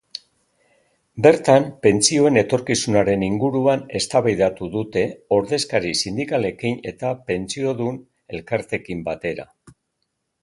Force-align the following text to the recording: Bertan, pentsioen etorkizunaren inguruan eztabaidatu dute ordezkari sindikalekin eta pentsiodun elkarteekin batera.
Bertan, 1.25 1.65
pentsioen 1.87 2.39
etorkizunaren 2.41 3.25
inguruan 3.27 3.83
eztabaidatu 3.99 4.69
dute 4.77 5.03
ordezkari 5.39 5.91
sindikalekin 6.05 6.81
eta 6.93 7.11
pentsiodun 7.29 8.01
elkarteekin 8.39 9.05
batera. 9.11 9.47